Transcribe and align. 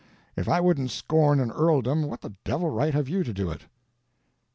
if 0.35 0.49
I 0.49 0.59
wouldn't 0.59 0.89
scorn 0.89 1.39
an 1.39 1.51
earldom, 1.51 2.01
what 2.01 2.21
the 2.21 2.33
devil 2.43 2.71
right 2.71 2.91
have 2.91 3.07
you 3.07 3.23
to 3.23 3.31
do 3.31 3.51
it!" 3.51 3.67